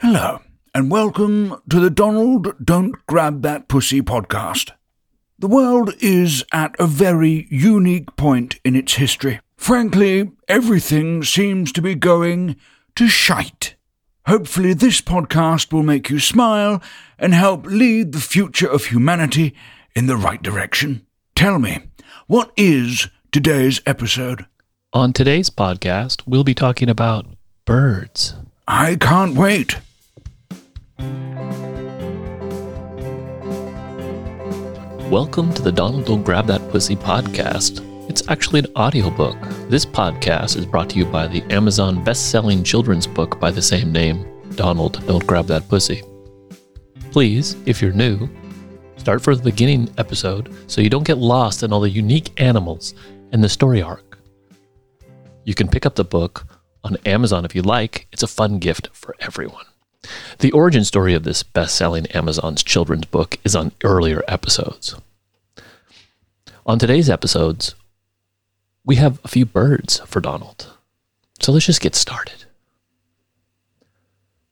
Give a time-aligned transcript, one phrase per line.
[0.00, 0.42] Hello,
[0.74, 4.72] and welcome to the Donald Don't Grab That Pussy podcast.
[5.38, 9.40] The world is at a very unique point in its history.
[9.56, 12.56] Frankly, everything seems to be going
[12.94, 13.76] to shite.
[14.26, 16.82] Hopefully, this podcast will make you smile
[17.18, 19.54] and help lead the future of humanity
[19.94, 21.06] in the right direction.
[21.34, 21.78] Tell me,
[22.26, 24.44] what is today's episode?
[24.92, 27.24] On today's podcast, we'll be talking about
[27.64, 28.34] birds.
[28.68, 29.76] I can't wait.
[35.10, 37.80] Welcome to the Donald Don't Grab That Pussy podcast.
[38.10, 39.36] It's actually an audiobook.
[39.68, 43.92] This podcast is brought to you by the Amazon best-selling children's book by the same
[43.92, 46.02] name, Donald Don't Grab That Pussy.
[47.12, 48.28] Please, if you're new,
[48.96, 52.94] start from the beginning episode so you don't get lost in all the unique animals
[53.30, 54.18] and the story arc.
[55.44, 56.48] You can pick up the book
[56.82, 58.08] on Amazon if you like.
[58.10, 59.66] It's a fun gift for everyone.
[60.38, 64.94] The origin story of this best selling Amazon's children's book is on earlier episodes.
[66.64, 67.74] On today's episodes,
[68.84, 70.72] we have a few birds for Donald.
[71.40, 72.44] So let's just get started.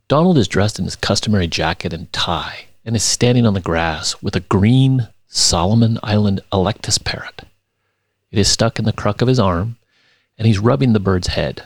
[0.06, 4.22] Donald is dressed in his customary jacket and tie and is standing on the grass
[4.22, 7.42] with a green Solomon Island Eclectus parrot.
[8.30, 9.76] It is stuck in the crook of his arm,
[10.36, 11.64] and he's rubbing the bird's head.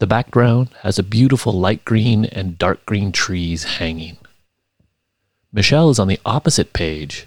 [0.00, 4.16] The background has a beautiful light green and dark green trees hanging.
[5.52, 7.26] Michelle is on the opposite page,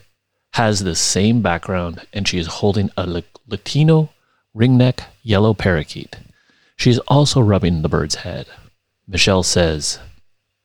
[0.53, 3.05] has the same background, and she is holding a
[3.47, 4.09] Lutino
[4.55, 6.17] ringneck yellow parakeet.
[6.75, 8.47] She is also rubbing the bird's head.
[9.07, 9.99] Michelle says,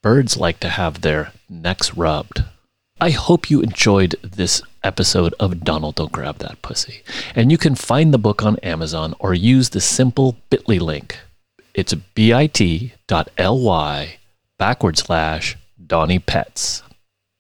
[0.01, 2.43] Birds like to have their necks rubbed.
[3.03, 7.03] I hope you enjoyed this episode of Donald Don't Grab That Pussy.
[7.35, 11.19] And you can find the book on Amazon or use the simple bit.ly link
[11.79, 12.59] it's bit.ly
[14.59, 16.83] backward slash Donnie Pets.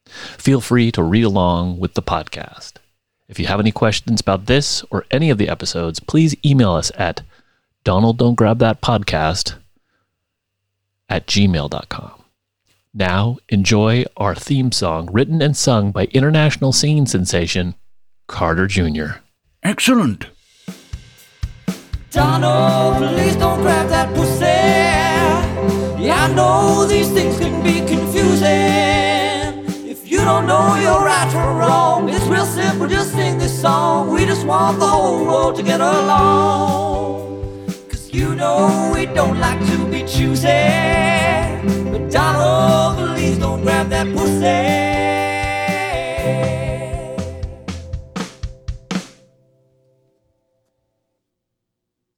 [0.07, 2.75] Feel free to read along with the podcast.
[3.27, 6.93] If you have any questions about this or any of the episodes, please email us
[6.97, 7.23] at
[7.83, 9.57] Donald Don't Grab That Podcast
[11.09, 12.23] at gmail.com.
[12.95, 17.75] Now, enjoy our theme song written and sung by international singing sensation
[18.29, 19.19] Carter Jr.
[19.65, 20.27] Excellent.
[22.11, 24.28] Donald, please don't grab that pussy.
[26.39, 28.47] Know these things can be confusing.
[29.95, 34.13] If you don't know you're right or wrong, it's real simple, just sing this song.
[34.13, 37.67] We just want the whole world to get along.
[37.89, 41.08] Cause you know we don't like to be choosy.